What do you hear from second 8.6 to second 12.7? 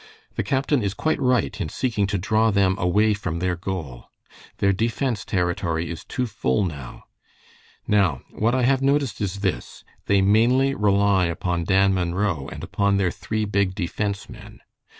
have noticed is this, they mainly rely upon Dan Munro and